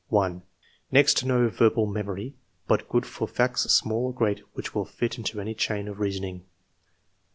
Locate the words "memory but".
1.85-2.89